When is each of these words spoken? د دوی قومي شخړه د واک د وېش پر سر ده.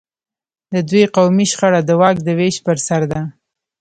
د 0.73 0.75
دوی 0.89 1.03
قومي 1.15 1.45
شخړه 1.51 1.81
د 1.85 1.91
واک 2.01 2.17
د 2.23 2.29
وېش 2.39 2.55
پر 2.65 2.77
سر 2.87 3.01
ده. 3.11 3.21